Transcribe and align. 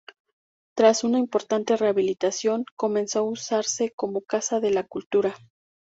Tras 0.73 1.03
una 1.03 1.19
importante 1.19 1.77
rehabilitación, 1.77 2.65
comenzó 2.75 3.19
a 3.19 3.29
usarse 3.29 3.91
como 3.95 4.21
Casa 4.23 4.59
de 4.59 4.71
la 4.71 4.81
Cultura. 4.83 5.35